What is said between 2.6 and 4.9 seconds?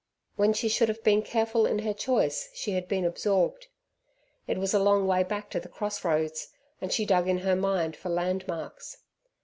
had been absorbed. It was a